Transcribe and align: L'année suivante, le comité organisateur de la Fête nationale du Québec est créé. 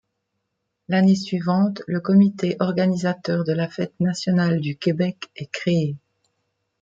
L'année 0.89 1.13
suivante, 1.13 1.83
le 1.85 1.99
comité 1.99 2.55
organisateur 2.59 3.43
de 3.43 3.53
la 3.53 3.67
Fête 3.69 3.93
nationale 3.99 4.59
du 4.59 4.75
Québec 4.75 5.29
est 5.35 5.45
créé. 5.51 5.95